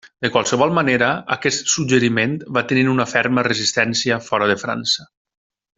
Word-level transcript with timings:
De 0.25 0.29
qualsevol 0.35 0.71
manera, 0.77 1.09
aquest 1.35 1.69
suggeriment 1.75 2.33
va 2.59 2.65
tenir 2.73 2.87
una 2.97 3.07
ferma 3.15 3.47
resistència 3.49 4.19
fora 4.31 4.49
de 4.55 4.57
França. 4.67 5.11